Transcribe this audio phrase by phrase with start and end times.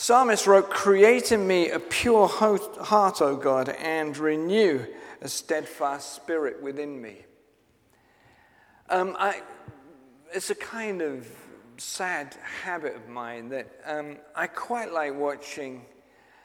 [0.00, 4.82] Psalmist wrote, Create in me a pure heart, O God, and renew
[5.20, 7.18] a steadfast spirit within me.
[8.88, 9.42] Um, I,
[10.32, 11.28] it's a kind of
[11.76, 15.84] sad habit of mine that um, I quite like watching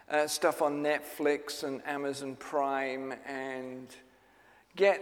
[0.09, 3.87] uh, stuff on Netflix and Amazon Prime and
[4.75, 5.01] get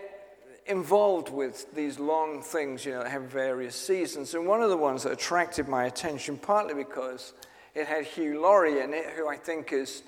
[0.67, 4.35] involved with these long things, you know, that have various seasons.
[4.35, 7.33] And one of the ones that attracted my attention, partly because
[7.76, 10.04] it had Hugh Laurie in it, who I think is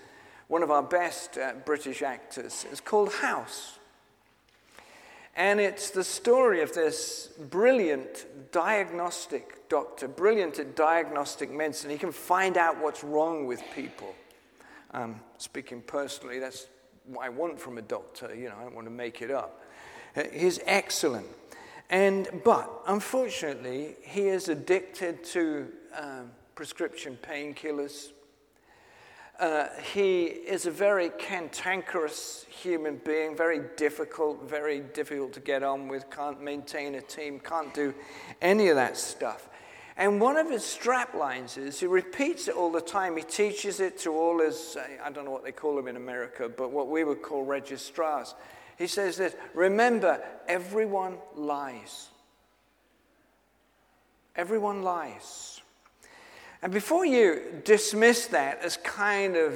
[0.48, 2.66] one of our best uh, British actors.
[2.72, 3.80] It's called House.
[5.36, 11.90] And it's the story of this brilliant diagnostic doctor, brilliant at diagnostic medicine.
[11.90, 14.16] He can find out what's wrong with people.
[14.92, 16.68] Um, speaking personally, that's
[17.08, 18.34] what I want from a doctor.
[18.34, 19.62] You know, I don't want to make it up.
[20.16, 21.28] Uh, he's excellent.
[21.90, 28.12] And, but unfortunately, he is addicted to um, prescription painkillers.
[29.40, 35.90] Uh, he is a very cantankerous human being, very difficult, very difficult to get on
[35.90, 37.94] with, can't maintain a team, can't do
[38.42, 39.50] any of that stuff.
[39.98, 43.16] And one of his strap lines is he repeats it all the time.
[43.18, 46.50] He teaches it to all his, I don't know what they call them in America,
[46.50, 48.36] but what we would call registrars.
[48.78, 52.10] He says this Remember, everyone lies.
[54.36, 55.55] Everyone lies.
[56.66, 59.54] And before you dismiss that as kind of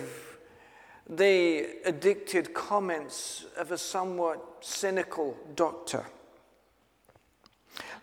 [1.09, 6.05] the addicted comments of a somewhat cynical doctor,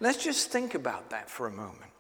[0.01, 1.93] let's just think about that for a moment.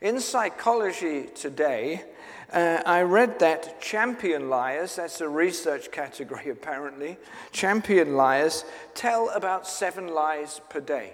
[0.00, 2.02] In psychology today,
[2.50, 7.18] uh, I read that champion liars, that's a research category apparently,
[7.52, 11.12] champion liars tell about seven lies per day.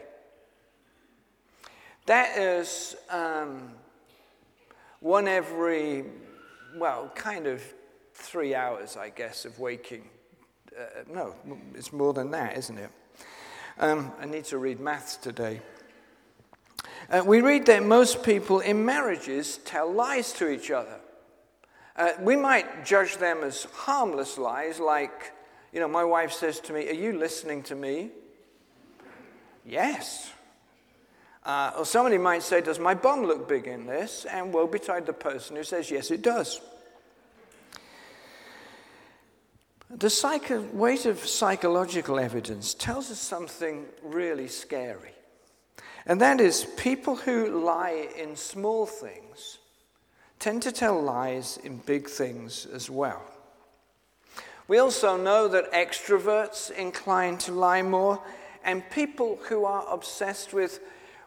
[2.06, 3.72] That is um,
[5.01, 6.05] one every,
[6.77, 7.62] well, kind of
[8.15, 10.09] three hours, I guess, of waking.
[10.79, 11.34] Uh, no,
[11.75, 12.91] it's more than that, isn't it?
[13.78, 15.60] Um, I need to read maths today.
[17.10, 21.00] Uh, we read that most people in marriages tell lies to each other.
[21.97, 25.33] Uh, we might judge them as harmless lies, like,
[25.72, 28.10] you know, my wife says to me, Are you listening to me?
[29.65, 30.31] Yes.
[31.45, 34.27] Uh, or somebody might say, Does my bum look big in this?
[34.27, 36.61] And woe betide the person who says, Yes, it does.
[39.91, 45.12] The psycho- weight of psychological evidence tells us something really scary.
[46.06, 49.59] And that is, people who lie in small things
[50.39, 53.22] tend to tell lies in big things as well.
[54.69, 58.22] We also know that extroverts incline to lie more,
[58.65, 60.78] and people who are obsessed with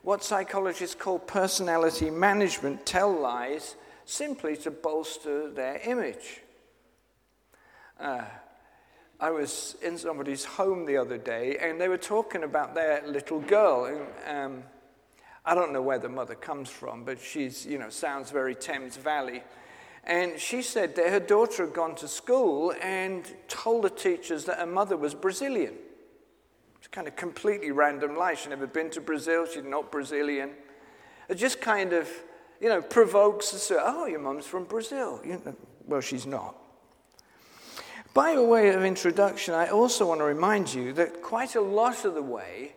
[0.03, 3.75] what psychologists call personality management tell lies
[4.05, 6.41] simply to bolster their image.
[7.97, 8.25] Uh,
[9.19, 13.39] I was in somebody's home the other day and they were talking about their little
[13.39, 14.05] girl.
[14.27, 14.63] Um,
[15.45, 18.97] I don't know where the mother comes from, but she's, you know, sounds very Thames
[18.97, 19.41] Valley.
[20.03, 24.59] And she said that her daughter had gone to school and told the teachers that
[24.59, 25.75] her mother was Brazilian.
[26.93, 28.41] Kind of completely random life.
[28.41, 29.47] She'd never been to Brazil.
[29.51, 30.51] She's not Brazilian.
[31.27, 32.07] It just kind of,
[32.61, 33.71] you know, provokes us.
[33.75, 35.19] Oh, your mum's from Brazil.
[35.25, 35.55] You know,
[35.87, 36.55] well, she's not.
[38.13, 42.13] By way of introduction, I also want to remind you that quite a lot of
[42.13, 42.75] the way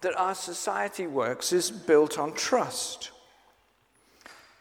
[0.00, 3.12] that our society works is built on trust.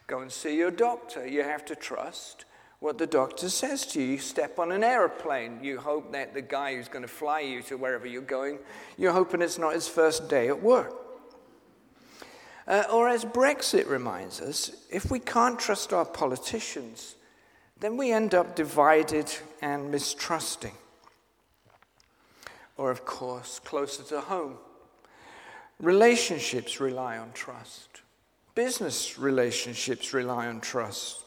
[0.05, 1.25] Go and see your doctor.
[1.25, 2.45] You have to trust
[2.83, 4.07] what the doctor says to you.
[4.07, 7.61] You step on an aeroplane, you hope that the guy who's going to fly you
[7.63, 8.59] to wherever you're going,
[8.97, 10.93] you're hoping it's not his first day at work.
[12.67, 17.15] Uh, or as Brexit reminds us, if we can't trust our politicians,
[17.79, 20.75] then we end up divided and mistrusting.
[22.75, 24.57] Or, of course, closer to home,
[25.79, 28.01] relationships rely on trust.
[28.55, 31.22] Business relationships rely on trust.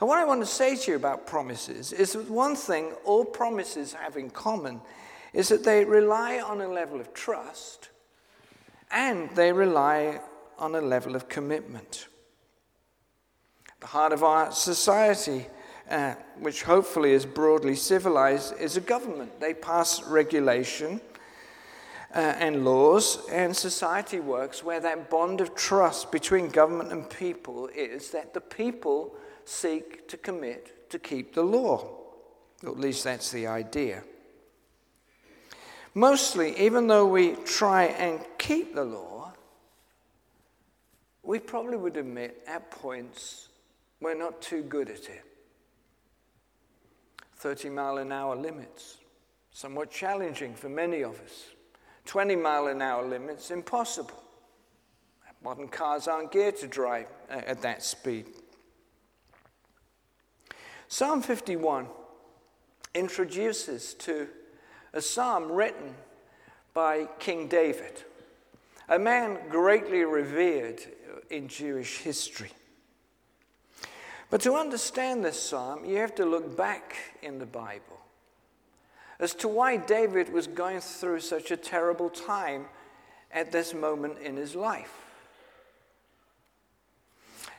[0.00, 3.24] And what I want to say to you about promises is that one thing all
[3.24, 4.80] promises have in common
[5.32, 7.90] is that they rely on a level of trust
[8.90, 10.20] and they rely
[10.58, 12.08] on a level of commitment.
[13.80, 15.46] The heart of our society,
[15.90, 19.40] uh, which hopefully is broadly civilized, is a government.
[19.40, 21.00] They pass regulation
[22.14, 27.68] uh, and laws, and society works where that bond of trust between government and people
[27.74, 29.14] is that the people
[29.44, 31.88] seek to commit to keep the law.
[32.62, 34.02] At least that's the idea.
[35.94, 39.32] Mostly, even though we try and keep the law,
[41.22, 43.48] we probably would admit at points
[44.00, 45.24] we're not too good at it.
[47.36, 48.98] 30 mile an hour limits,
[49.50, 51.46] somewhat challenging for many of us.
[52.06, 54.22] 20 mile an hour limits, impossible.
[55.42, 58.26] Modern cars aren't geared to drive at that speed.
[60.94, 61.88] Psalm 51
[62.94, 64.28] introduces to
[64.92, 65.92] a psalm written
[66.72, 68.04] by King David,
[68.88, 70.80] a man greatly revered
[71.30, 72.52] in Jewish history.
[74.30, 77.98] But to understand this psalm, you have to look back in the Bible
[79.18, 82.66] as to why David was going through such a terrible time
[83.32, 85.03] at this moment in his life.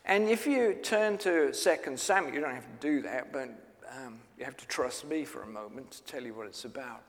[0.05, 3.49] And if you turn to 2 Samuel, you don't have to do that, but
[3.91, 7.01] um, you have to trust me for a moment to tell you what it's about.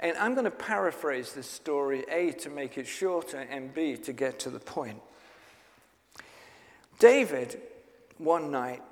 [0.00, 4.12] And I'm going to paraphrase this story, A, to make it shorter, and B, to
[4.12, 5.00] get to the point.
[6.98, 7.60] David,
[8.18, 8.82] one night,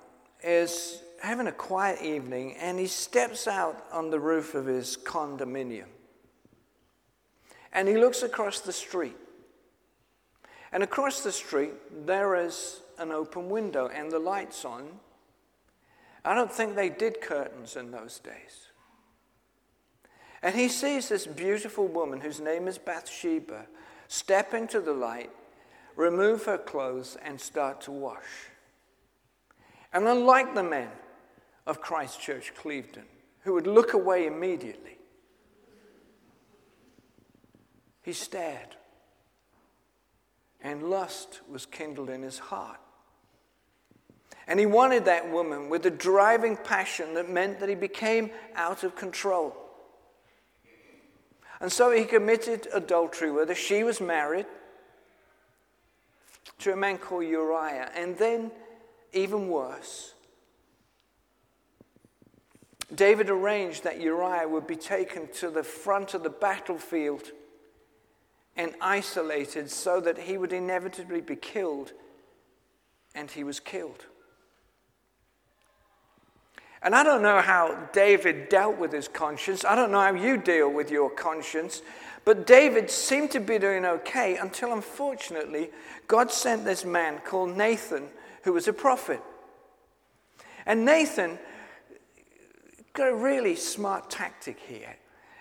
[0.42, 5.86] is having a quiet evening and he steps out on the roof of his condominium.
[7.72, 9.16] And he looks across the street.
[10.70, 11.72] And across the street,
[12.06, 14.88] there is an open window and the lights on.
[16.24, 18.68] I don't think they did curtains in those days.
[20.42, 23.66] And he sees this beautiful woman whose name is Bathsheba
[24.08, 25.30] step into the light,
[25.96, 28.50] remove her clothes, and start to wash.
[29.92, 30.90] And unlike the men
[31.66, 33.06] of Christ Church Clevedon,
[33.40, 34.98] who would look away immediately,
[38.02, 38.76] he stared.
[40.60, 42.80] And lust was kindled in his heart.
[44.46, 48.84] And he wanted that woman with a driving passion that meant that he became out
[48.84, 49.56] of control.
[51.60, 53.54] And so he committed adultery with her.
[53.54, 54.46] She was married
[56.58, 57.90] to a man called Uriah.
[57.96, 58.50] And then,
[59.12, 60.12] even worse,
[62.94, 67.22] David arranged that Uriah would be taken to the front of the battlefield
[68.56, 71.92] and isolated so that he would inevitably be killed.
[73.14, 74.06] And he was killed.
[76.84, 79.64] And I don't know how David dealt with his conscience.
[79.64, 81.80] I don't know how you deal with your conscience.
[82.26, 85.70] But David seemed to be doing okay until, unfortunately,
[86.06, 88.08] God sent this man called Nathan,
[88.42, 89.22] who was a prophet.
[90.66, 91.38] And Nathan
[92.92, 94.96] got a really smart tactic here.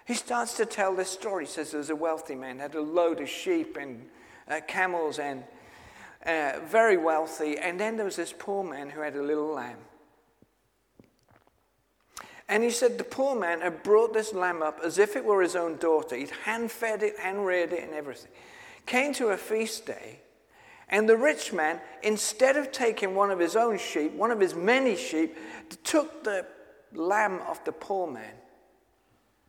[0.05, 1.45] He starts to tell this story.
[1.45, 4.09] He says there was a wealthy man, had a load of sheep and
[4.49, 5.43] uh, camels, and
[6.25, 7.57] uh, very wealthy.
[7.57, 9.77] And then there was this poor man who had a little lamb.
[12.49, 15.41] And he said the poor man had brought this lamb up as if it were
[15.41, 16.15] his own daughter.
[16.15, 18.31] He'd hand fed it, hand reared it, and everything.
[18.85, 20.19] Came to a feast day,
[20.89, 24.53] and the rich man, instead of taking one of his own sheep, one of his
[24.53, 25.37] many sheep,
[25.83, 26.45] took the
[26.93, 28.33] lamb of the poor man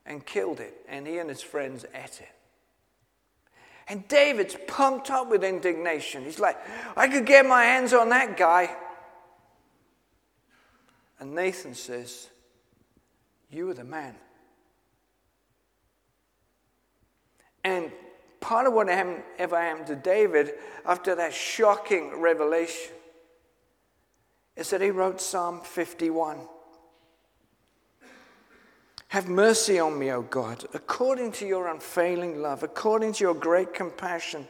[0.06, 2.28] and killed it, and he and his friends ate it.
[3.88, 6.24] And David's pumped up with indignation.
[6.24, 6.56] He's like,
[6.96, 8.74] I could get my hands on that guy.
[11.20, 12.30] And Nathan says,
[13.54, 14.14] you are the man.
[17.62, 17.90] And
[18.40, 20.52] part of what I happened to David
[20.84, 22.92] after that shocking revelation
[24.56, 26.38] is that he wrote Psalm 51.
[29.08, 33.72] Have mercy on me, O God, according to your unfailing love, according to your great
[33.72, 34.46] compassion,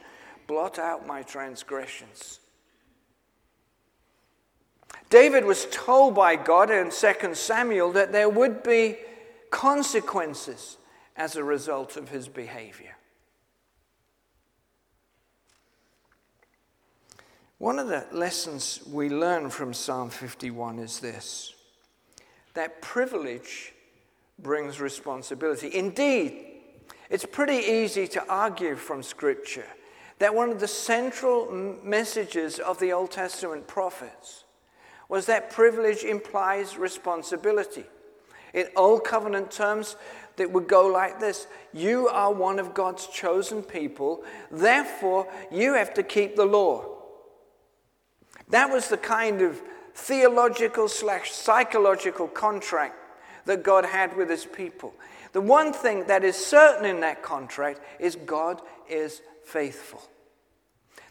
[0.47, 2.39] blot out my transgressions.
[5.09, 8.97] David was told by God in 2 Samuel that there would be
[9.51, 10.77] consequences
[11.15, 12.95] as a result of his behavior.
[17.57, 21.53] One of the lessons we learn from Psalm 51 is this
[22.53, 23.73] that privilege
[24.39, 25.73] brings responsibility.
[25.73, 26.45] Indeed,
[27.09, 29.67] it's pretty easy to argue from Scripture
[30.19, 31.51] that one of the central
[31.83, 34.44] messages of the Old Testament prophets
[35.09, 37.85] was that privilege implies responsibility.
[38.53, 39.95] In Old Covenant terms,
[40.37, 45.93] that would go like this You are one of God's chosen people, therefore, you have
[45.95, 46.85] to keep the law.
[48.49, 49.61] That was the kind of
[49.95, 52.95] theological slash psychological contract
[53.45, 54.93] that God had with his people.
[55.31, 60.01] The one thing that is certain in that contract is God is faithful.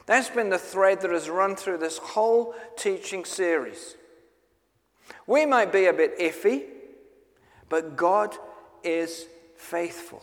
[0.07, 3.97] That's been the thread that has run through this whole teaching series.
[5.27, 6.65] We might be a bit iffy,
[7.69, 8.37] but God
[8.83, 10.23] is faithful.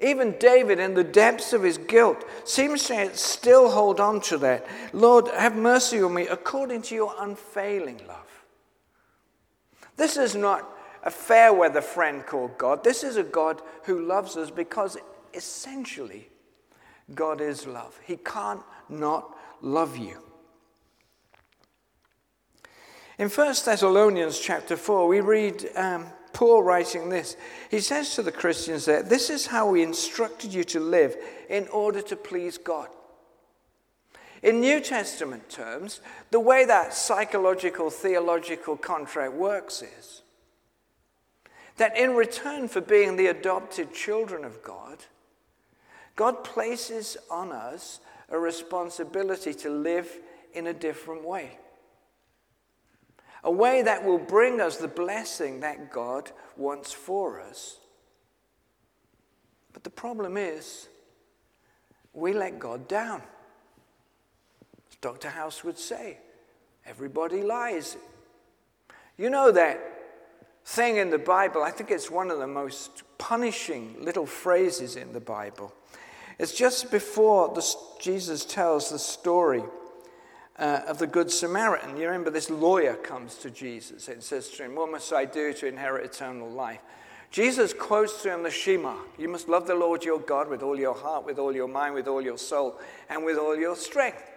[0.00, 4.66] Even David, in the depths of his guilt, seems to still hold on to that.
[4.92, 8.44] Lord, have mercy on me according to your unfailing love.
[9.96, 10.68] This is not
[11.04, 12.82] a fair weather friend called God.
[12.82, 14.96] This is a God who loves us because
[15.34, 16.28] essentially
[17.14, 17.98] God is love.
[18.04, 20.18] He can't not love you.
[23.18, 27.36] In 1 Thessalonians chapter 4, we read um, Paul writing this.
[27.70, 31.16] He says to the Christians there, This is how we instructed you to live
[31.48, 32.88] in order to please God.
[34.42, 36.00] In New Testament terms,
[36.30, 40.22] the way that psychological theological contract works is
[41.76, 44.98] that in return for being the adopted children of God,
[46.16, 50.10] God places on us a responsibility to live
[50.52, 51.58] in a different way
[53.44, 57.78] a way that will bring us the blessing that God wants for us.
[59.72, 60.88] But the problem is,
[62.12, 63.22] we let God down.
[64.90, 65.30] As Dr.
[65.30, 66.18] House would say,
[66.86, 67.96] everybody lies.
[69.16, 69.80] You know that
[70.64, 75.12] thing in the Bible, I think it's one of the most punishing little phrases in
[75.12, 75.74] the Bible.
[76.42, 77.56] It's just before
[78.00, 79.62] Jesus tells the story
[80.58, 81.96] uh, of the Good Samaritan.
[81.96, 85.52] You remember this lawyer comes to Jesus and says to him, What must I do
[85.52, 86.80] to inherit eternal life?
[87.30, 90.76] Jesus quotes to him the Shema You must love the Lord your God with all
[90.76, 94.28] your heart, with all your mind, with all your soul, and with all your strength.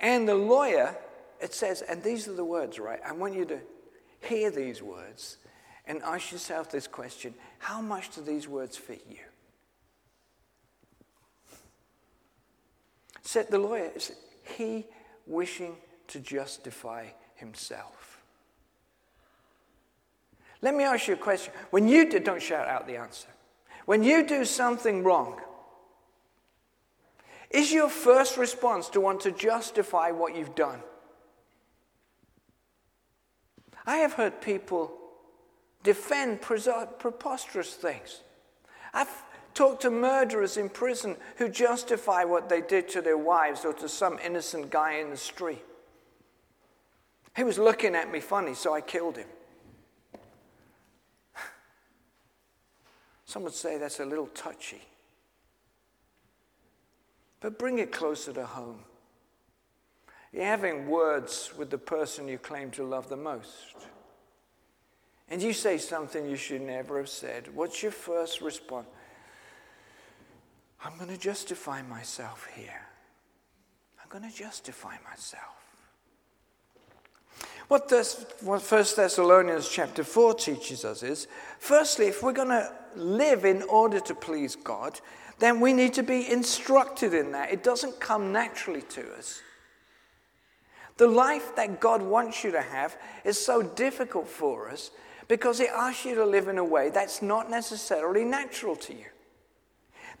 [0.00, 0.96] And the lawyer,
[1.42, 3.00] it says, and these are the words, right?
[3.06, 3.60] I want you to
[4.22, 5.36] hear these words
[5.84, 9.18] and ask yourself this question How much do these words fit you?
[13.24, 13.90] Said the lawyer,
[14.56, 14.86] he
[15.26, 15.76] wishing
[16.08, 18.22] to justify himself.
[20.60, 21.52] Let me ask you a question.
[21.70, 23.28] When you do, don't shout out the answer.
[23.86, 25.40] When you do something wrong,
[27.50, 30.80] is your first response to want to justify what you've done?
[33.86, 34.92] I have heard people
[35.82, 38.22] defend preposterous things.
[38.92, 39.22] I've
[39.54, 43.88] Talk to murderers in prison who justify what they did to their wives or to
[43.88, 45.64] some innocent guy in the street.
[47.36, 49.28] He was looking at me funny, so I killed him.
[53.24, 54.82] Some would say that's a little touchy.
[57.40, 58.80] But bring it closer to home.
[60.32, 63.74] You're having words with the person you claim to love the most.
[65.28, 67.54] And you say something you should never have said.
[67.54, 68.86] What's your first response?
[70.84, 72.86] I'm going to justify myself here.
[74.02, 75.42] I'm going to justify myself.
[77.68, 81.26] What, this, what 1 Thessalonians chapter 4 teaches us is
[81.58, 85.00] firstly, if we're going to live in order to please God,
[85.38, 87.50] then we need to be instructed in that.
[87.50, 89.40] It doesn't come naturally to us.
[90.98, 94.90] The life that God wants you to have is so difficult for us
[95.26, 99.06] because it asks you to live in a way that's not necessarily natural to you.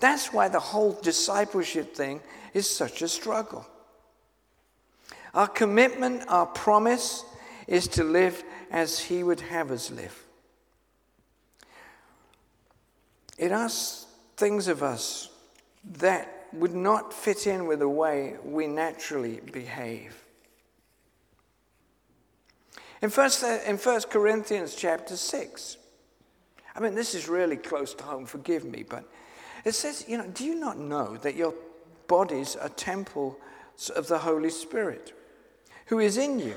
[0.00, 2.20] That's why the whole discipleship thing
[2.52, 3.66] is such a struggle.
[5.34, 7.24] Our commitment, our promise
[7.66, 10.24] is to live as He would have us live.
[13.36, 15.30] It asks things of us
[15.98, 20.24] that would not fit in with the way we naturally behave.
[23.02, 23.30] In 1,
[23.66, 25.76] in 1 Corinthians chapter 6,
[26.76, 29.04] I mean, this is really close to home, forgive me, but
[29.64, 31.54] it says, you know, do you not know that your
[32.06, 33.36] bodies are temples
[33.96, 35.12] of the Holy Spirit,
[35.86, 36.56] who is in you,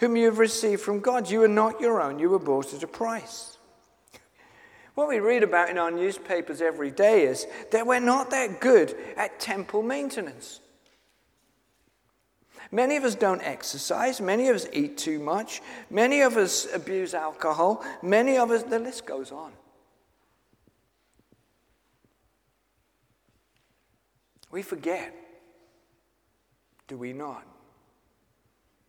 [0.00, 1.30] whom you have received from God?
[1.30, 3.58] You are not your own, you were bought at a price.
[4.94, 8.94] What we read about in our newspapers every day is that we're not that good
[9.16, 10.60] at temple maintenance.
[12.70, 14.20] Many of us don't exercise.
[14.20, 15.62] Many of us eat too much.
[15.90, 17.84] Many of us abuse alcohol.
[18.02, 19.52] Many of us, the list goes on.
[24.54, 25.12] We forget,
[26.86, 27.44] do we not,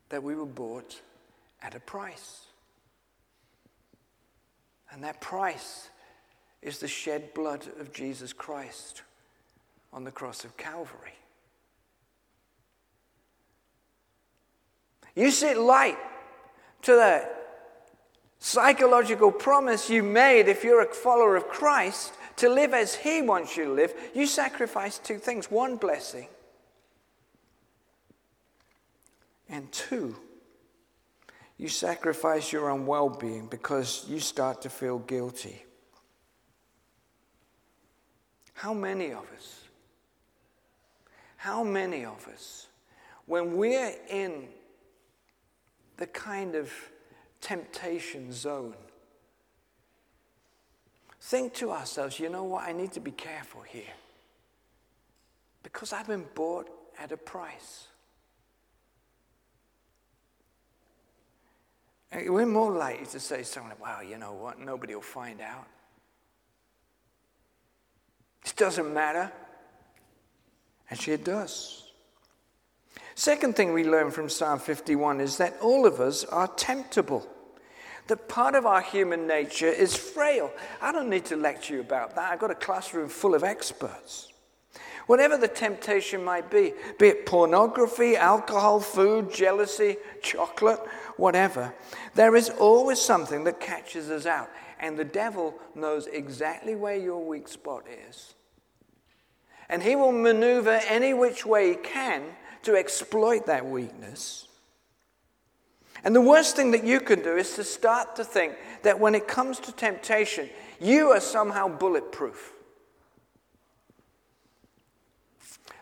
[0.10, 1.02] that we were bought
[1.60, 2.42] at a price.
[4.92, 5.90] And that price
[6.62, 9.02] is the shed blood of Jesus Christ
[9.92, 11.16] on the cross of Calvary.
[15.16, 15.98] You sit light
[16.84, 17.28] to the
[18.38, 23.56] psychological promise you made if you're a follower of Christ to live as He wants
[23.58, 26.28] you to live, you sacrifice two things one, blessing,
[29.50, 30.16] and two,
[31.58, 35.66] you sacrifice your own well being because you start to feel guilty.
[38.56, 39.66] how many of us,
[41.36, 42.68] how many of us,
[43.26, 44.48] when we're in
[45.98, 46.72] the kind of
[47.42, 48.74] temptation zone,
[51.26, 53.94] think to ourselves, you know what, I need to be careful here.
[55.64, 57.88] Because I've been bought at a price.
[62.14, 65.66] We're more likely to say something like, well, you know what, nobody will find out.
[68.46, 69.32] It doesn't matter.
[70.92, 71.92] Actually, it does.
[73.16, 77.28] Second thing we learn from Psalm 51 is that all of us are temptable.
[78.08, 80.52] That part of our human nature is frail.
[80.82, 82.32] I don't need to lecture you about that.
[82.32, 84.32] I've got a classroom full of experts.
[85.08, 90.80] Whatever the temptation might be, be it pornography, alcohol, food, jealousy, chocolate,
[91.18, 91.74] whatever,
[92.16, 94.50] there is always something that catches us out.
[94.80, 98.34] And the devil knows exactly where your weak spot is.
[99.70, 102.24] And he will maneuver any which way he can
[102.64, 104.45] to exploit that weakness.
[106.06, 109.16] And the worst thing that you can do is to start to think that when
[109.16, 112.54] it comes to temptation, you are somehow bulletproof.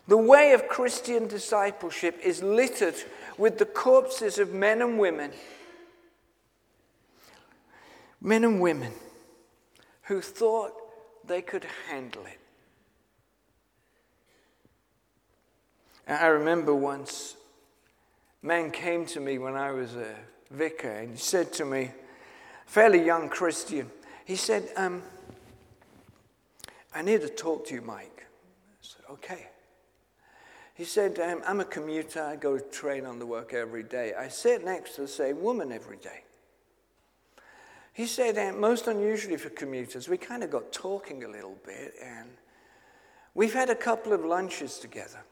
[0.08, 2.96] The way of Christian discipleship is littered
[3.38, 5.32] with the corpses of men and women,
[8.22, 8.94] men and women
[10.04, 10.72] who thought
[11.26, 12.40] they could handle it.
[16.08, 17.36] I remember once,
[18.44, 20.14] man came to me when I was a
[20.52, 21.92] vicar and he said to me,
[22.66, 23.90] fairly young Christian,
[24.26, 25.02] he said, um,
[26.94, 28.28] I need to talk to you, Mike.
[28.28, 29.48] I said, okay.
[30.76, 32.22] He said, um, I'm a commuter.
[32.22, 34.14] I go to train on the work every day.
[34.14, 36.24] I sit next to the same woman every day.
[37.94, 41.94] He said, um, most unusually for commuters, we kind of got talking a little bit,
[42.04, 42.28] and
[43.36, 45.24] we've had a couple of lunches together.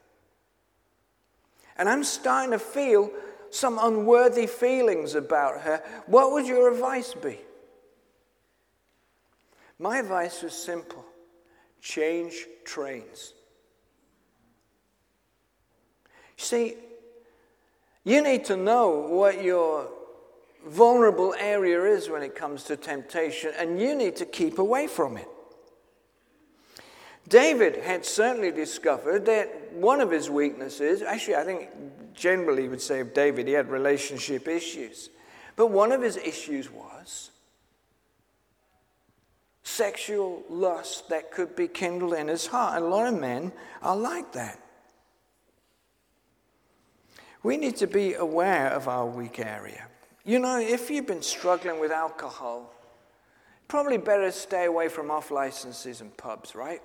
[1.77, 3.11] And I'm starting to feel
[3.49, 5.83] some unworthy feelings about her.
[6.05, 7.39] What would your advice be?
[9.79, 11.05] My advice was simple
[11.81, 13.33] change trains.
[16.37, 16.75] See,
[18.03, 19.89] you need to know what your
[20.65, 25.17] vulnerable area is when it comes to temptation, and you need to keep away from
[25.17, 25.27] it.
[27.27, 31.69] David had certainly discovered that one of his weaknesses, actually, I think
[32.13, 35.09] generally you would say of David, he had relationship issues.
[35.55, 37.31] But one of his issues was
[39.63, 42.81] sexual lust that could be kindled in his heart.
[42.81, 44.59] A lot of men are like that.
[47.43, 49.87] We need to be aware of our weak area.
[50.23, 52.73] You know, if you've been struggling with alcohol,
[53.67, 56.81] probably better stay away from off licenses and pubs, right?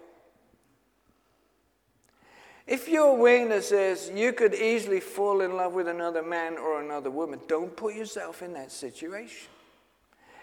[2.66, 7.10] If your weakness is you could easily fall in love with another man or another
[7.10, 9.48] woman, don't put yourself in that situation.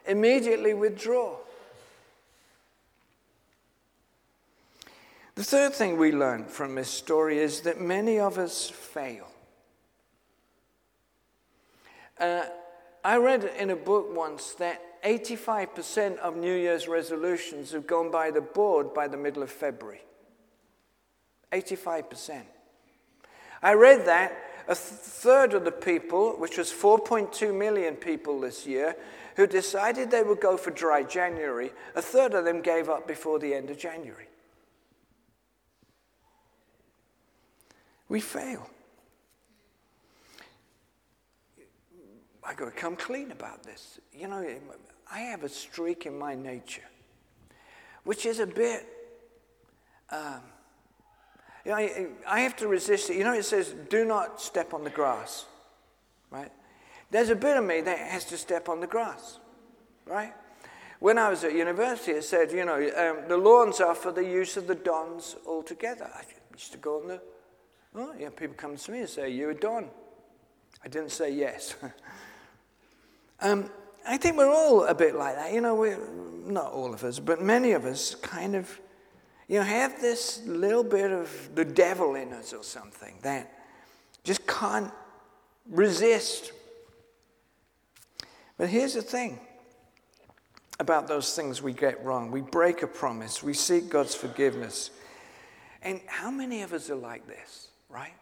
[0.06, 1.36] Immediately withdraw.
[5.36, 9.28] The third thing we learn from this story is that many of us fail.
[12.20, 12.44] Uh,
[13.04, 18.32] I read in a book once that 85% of New Year's resolutions have gone by
[18.32, 20.02] the board by the middle of February.
[21.54, 22.42] 85%.
[23.62, 24.36] I read that
[24.68, 28.96] a third of the people, which was 4.2 million people this year,
[29.36, 33.40] who decided they would go for dry January, a third of them gave up before
[33.40, 34.28] the end of January.
[38.10, 38.70] We fail.
[42.44, 44.00] I got to come clean about this.
[44.14, 44.46] You know,
[45.12, 46.84] I have a streak in my nature,
[48.04, 48.86] which is a bit.
[50.12, 50.42] Um,
[51.66, 53.18] I, I have to resist it.
[53.18, 55.46] You know, it says, do not step on the grass,
[56.30, 56.52] right?
[57.12, 59.40] There's a bit of me that has to step on the grass,
[60.06, 60.34] right?
[61.00, 64.24] When I was at university, it said, you know, um, the lawns are for the
[64.24, 66.10] use of the dons altogether.
[66.14, 66.24] I
[66.54, 67.22] used to go on the,
[67.96, 69.90] oh, yeah, people come to me and say, you're a don.
[70.84, 71.76] I didn't say yes.
[73.40, 73.70] Um,
[74.08, 75.52] I think we're all a bit like that.
[75.52, 76.00] You know, we're,
[76.46, 78.80] not all of us, but many of us kind of,
[79.48, 83.52] you know, have this little bit of the devil in us or something that
[84.24, 84.92] just can't
[85.70, 86.52] resist.
[88.58, 89.40] But here's the thing
[90.80, 94.92] about those things we get wrong we break a promise, we seek God's forgiveness.
[95.82, 98.14] And how many of us are like this, right?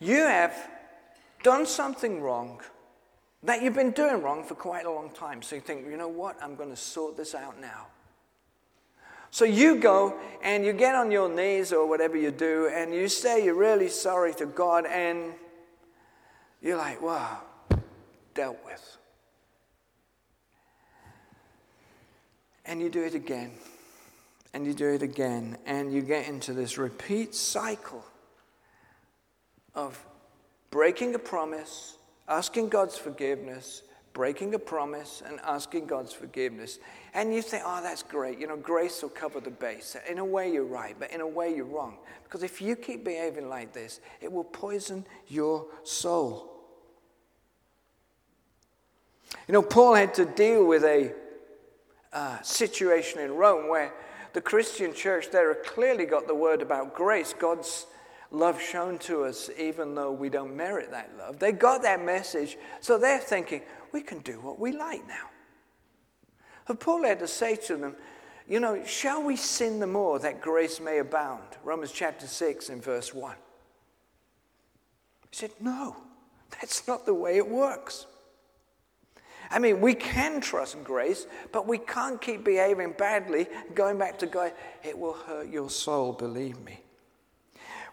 [0.00, 0.52] You have
[1.44, 2.60] done something wrong
[3.44, 5.40] that you've been doing wrong for quite a long time.
[5.40, 6.36] So you think, you know what?
[6.42, 7.86] I'm going to sort this out now.
[9.34, 13.08] So you go and you get on your knees or whatever you do, and you
[13.08, 15.32] say you're really sorry to God, and
[16.62, 17.40] you're like, wow,
[18.34, 18.96] dealt with.
[22.64, 23.50] And you do it again,
[24.52, 28.04] and you do it again, and you get into this repeat cycle
[29.74, 29.98] of
[30.70, 31.96] breaking a promise,
[32.28, 33.82] asking God's forgiveness,
[34.14, 36.78] breaking a promise and asking God's forgiveness.
[37.12, 38.38] And you say, oh, that's great.
[38.38, 39.96] You know, grace will cover the base.
[40.08, 41.98] In a way, you're right, but in a way, you're wrong.
[42.22, 46.52] Because if you keep behaving like this, it will poison your soul.
[49.48, 51.12] You know, Paul had to deal with a
[52.12, 53.92] uh, situation in Rome where
[54.32, 57.86] the Christian church there clearly got the word about grace, God's
[58.30, 61.38] love shown to us, even though we don't merit that love.
[61.38, 63.62] They got that message, so they're thinking,
[63.94, 65.30] we can do what we like now.
[66.66, 67.94] But Paul had to say to them,
[68.48, 71.44] you know, shall we sin the more that grace may abound?
[71.62, 73.36] Romans chapter 6 and verse 1.
[75.30, 75.96] He said, no,
[76.60, 78.06] that's not the way it works.
[79.50, 84.26] I mean, we can trust grace, but we can't keep behaving badly, going back to
[84.26, 84.52] God.
[84.82, 86.80] It will hurt your soul, believe me.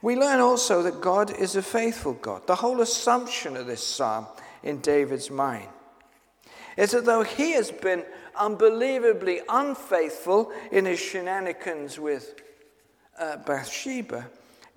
[0.01, 2.47] We learn also that God is a faithful God.
[2.47, 4.25] The whole assumption of this psalm
[4.63, 5.67] in David's mind
[6.77, 8.05] it's as though he has been
[8.35, 12.35] unbelievably unfaithful in his shenanigans with
[13.19, 14.27] uh, Bathsheba,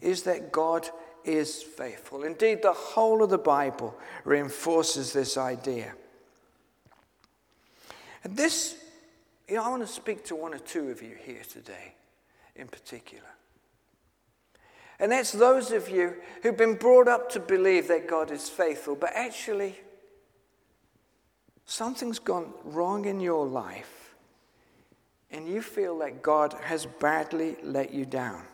[0.00, 0.88] is that God
[1.24, 2.24] is faithful.
[2.24, 5.94] Indeed, the whole of the Bible reinforces this idea.
[8.22, 8.76] And this,
[9.48, 11.94] you know, I want to speak to one or two of you here today
[12.56, 13.24] in particular.
[14.98, 18.94] And that's those of you who've been brought up to believe that God is faithful,
[18.94, 19.76] but actually,
[21.66, 24.04] something's gone wrong in your life
[25.34, 28.44] and you feel that God has badly let you down.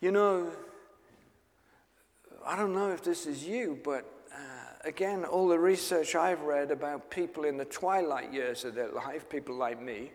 [0.00, 0.50] You know,
[2.44, 4.38] I don't know if this is you, but uh,
[4.84, 9.28] again, all the research I've read about people in the twilight years of their life,
[9.30, 10.10] people like me,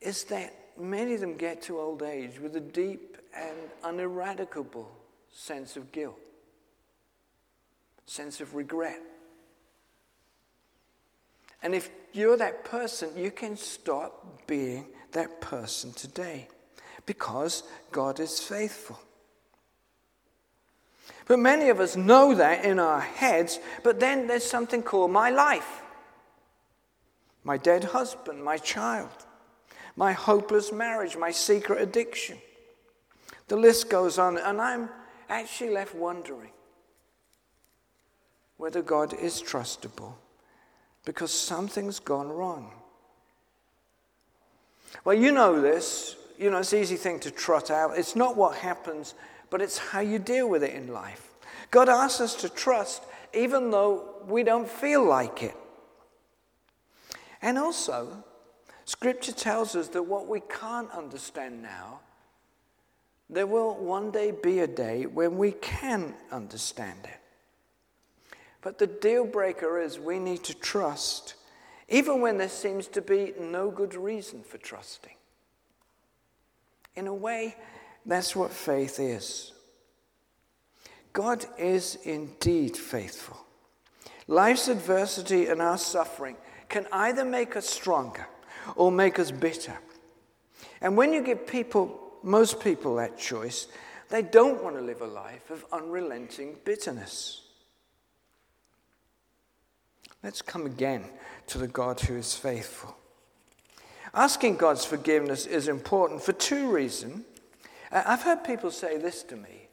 [0.00, 4.86] is that many of them get to old age with a deep and uneradicable
[5.32, 6.29] sense of guilt
[8.10, 9.00] sense of regret.
[11.62, 16.48] And if you're that person, you can stop being that person today
[17.06, 18.98] because God is faithful.
[21.28, 25.30] But many of us know that in our heads, but then there's something called my
[25.30, 25.82] life
[27.42, 29.24] my dead husband, my child,
[29.96, 32.36] my hopeless marriage, my secret addiction.
[33.48, 34.90] The list goes on, and I'm
[35.30, 36.50] actually left wondering
[38.60, 40.12] whether God is trustable
[41.06, 42.70] because something's gone wrong.
[45.02, 46.16] Well, you know this.
[46.38, 47.96] You know, it's an easy thing to trot out.
[47.96, 49.14] It's not what happens,
[49.48, 51.30] but it's how you deal with it in life.
[51.70, 55.56] God asks us to trust even though we don't feel like it.
[57.40, 58.24] And also,
[58.84, 62.00] Scripture tells us that what we can't understand now,
[63.30, 67.19] there will one day be a day when we can understand it.
[68.62, 71.34] But the deal breaker is we need to trust,
[71.88, 75.14] even when there seems to be no good reason for trusting.
[76.94, 77.56] In a way,
[78.04, 79.52] that's what faith is.
[81.12, 83.38] God is indeed faithful.
[84.28, 86.36] Life's adversity and our suffering
[86.68, 88.28] can either make us stronger
[88.76, 89.76] or make us bitter.
[90.80, 93.66] And when you give people, most people, that choice,
[94.08, 97.42] they don't want to live a life of unrelenting bitterness.
[100.22, 101.04] Let's come again
[101.48, 102.96] to the God who is faithful.
[104.12, 107.24] Asking God's forgiveness is important for two reasons.
[107.92, 109.68] Uh, I've heard people say this to me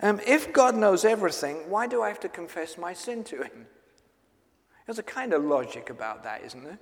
[0.00, 3.66] um, If God knows everything, why do I have to confess my sin to Him?
[4.86, 6.78] There's a kind of logic about that, isn't there?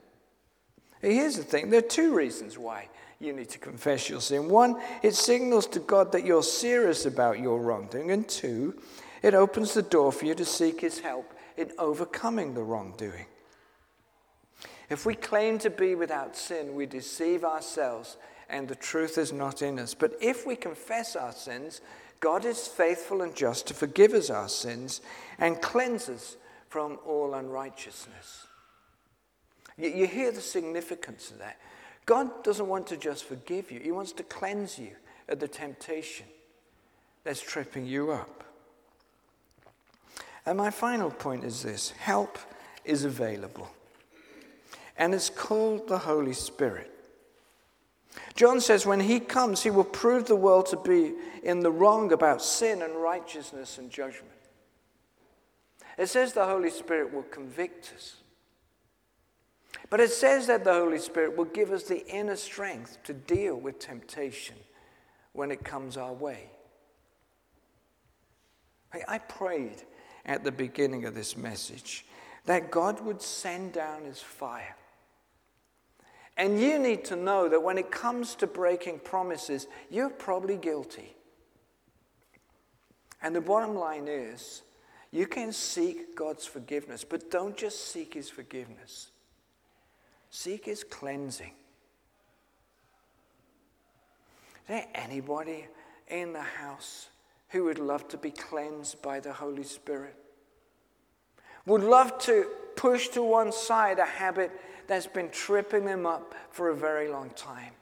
[1.00, 4.48] Here's the thing there are two reasons why you need to confess your sin.
[4.48, 8.10] One, it signals to God that you're serious about your wrongdoing.
[8.10, 8.80] And two,
[9.22, 13.26] it opens the door for you to seek His help in overcoming the wrongdoing.
[14.88, 18.16] If we claim to be without sin, we deceive ourselves
[18.48, 19.94] and the truth is not in us.
[19.94, 21.80] But if we confess our sins,
[22.20, 25.00] God is faithful and just to forgive us our sins
[25.38, 26.36] and cleanse us
[26.68, 28.46] from all unrighteousness.
[29.76, 31.58] You, you hear the significance of that.
[32.06, 34.92] God doesn't want to just forgive you, He wants to cleanse you
[35.28, 36.26] of the temptation
[37.24, 38.44] that's tripping you up.
[40.46, 42.38] And my final point is this help
[42.84, 43.68] is available.
[44.96, 46.92] And it's called the Holy Spirit.
[48.34, 52.12] John says when he comes, he will prove the world to be in the wrong
[52.12, 54.32] about sin and righteousness and judgment.
[55.98, 58.16] It says the Holy Spirit will convict us.
[59.90, 63.56] But it says that the Holy Spirit will give us the inner strength to deal
[63.56, 64.56] with temptation
[65.32, 66.50] when it comes our way.
[69.08, 69.82] I prayed
[70.26, 72.04] at the beginning of this message
[72.44, 74.76] that God would send down his fire.
[76.36, 81.14] And you need to know that when it comes to breaking promises, you're probably guilty.
[83.22, 84.62] And the bottom line is,
[85.10, 89.08] you can seek God's forgiveness, but don't just seek his forgiveness.
[90.30, 91.52] Seek his cleansing.
[94.56, 95.66] Is there anybody
[96.08, 97.08] in the house
[97.56, 100.14] who would love to be cleansed by the Holy Spirit?
[101.64, 104.50] Would love to push to one side a habit
[104.86, 107.72] that's been tripping them up for a very long time?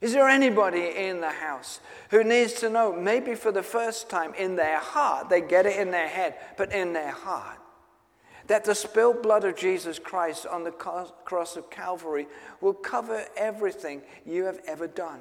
[0.00, 4.32] Is there anybody in the house who needs to know, maybe for the first time
[4.34, 7.58] in their heart, they get it in their head, but in their heart,
[8.46, 12.26] that the spilled blood of Jesus Christ on the cross of Calvary
[12.62, 15.20] will cover everything you have ever done?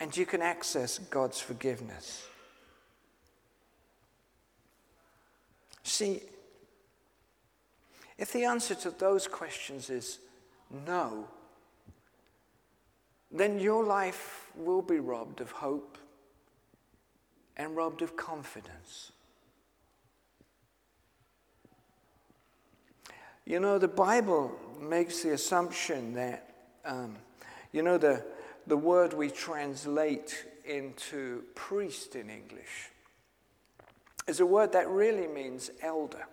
[0.00, 2.26] And you can access God's forgiveness.
[5.82, 6.22] See,
[8.18, 10.18] if the answer to those questions is
[10.86, 11.28] no,
[13.30, 15.98] then your life will be robbed of hope
[17.56, 19.12] and robbed of confidence.
[23.44, 26.48] You know, the Bible makes the assumption that,
[26.84, 27.16] um,
[27.72, 28.24] you know, the,
[28.66, 32.90] the word we translate into priest in English
[34.26, 36.26] is a word that really means elder.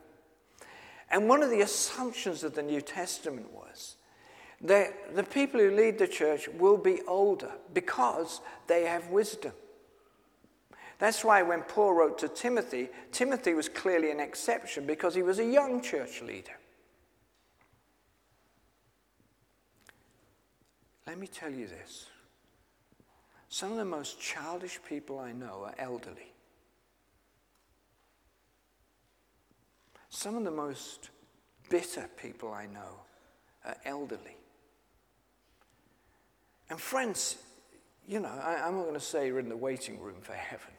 [1.09, 3.97] And one of the assumptions of the New Testament was
[4.61, 9.51] that the people who lead the church will be older because they have wisdom.
[10.99, 15.39] That's why when Paul wrote to Timothy, Timothy was clearly an exception because he was
[15.39, 16.51] a young church leader.
[21.07, 22.05] Let me tell you this
[23.51, 26.31] some of the most childish people I know are elderly.
[30.07, 31.09] Some of the most
[31.69, 33.01] bitter people I know
[33.65, 34.37] are elderly.
[36.69, 37.39] And friends,
[38.07, 40.71] you know, I, am not going to say you're in the waiting room for heaven.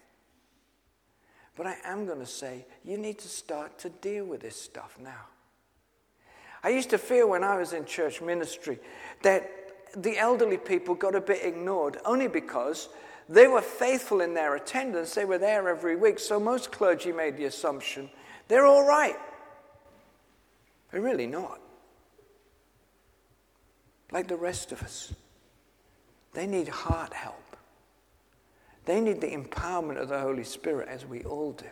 [1.55, 4.97] But I am going to say you need to start to deal with this stuff
[4.99, 5.27] now.
[6.65, 8.79] I used to feel when I was in church ministry
[9.21, 9.62] that
[9.97, 12.89] the elderly people got a bit ignored only because
[13.29, 15.15] they were faithful in their attendance.
[15.15, 16.19] They were there every week.
[16.19, 18.11] So most clergy made the assumption
[18.49, 19.17] they're all right.
[20.91, 21.59] They're really not.
[24.11, 25.15] Like the rest of us,
[26.35, 27.57] they need heart help.
[28.85, 31.65] They need the empowerment of the Holy Spirit, as we all do.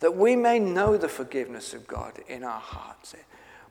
[0.00, 3.14] That we may know the forgiveness of God in our hearts.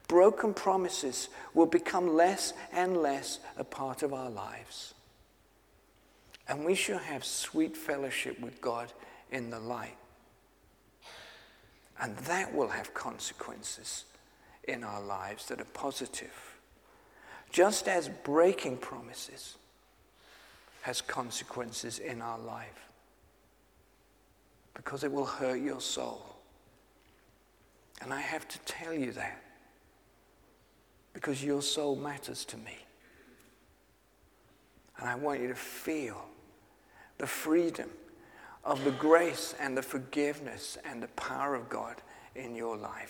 [0.08, 4.94] Broken promises will become less and less a part of our lives.
[6.48, 8.92] And we shall have sweet fellowship with God
[9.32, 9.98] in the light.
[12.00, 14.06] And that will have consequences
[14.68, 16.58] in our lives that are positive.
[17.52, 19.56] Just as breaking promises
[20.82, 22.90] has consequences in our life,
[24.76, 26.36] because it will hurt your soul.
[28.02, 29.42] And I have to tell you that
[31.16, 32.78] because your soul matters to me.
[35.00, 36.26] And I want you to feel
[37.18, 37.90] the freedom
[38.66, 41.96] of the grace and the forgiveness and the power of God
[42.36, 43.04] in your life.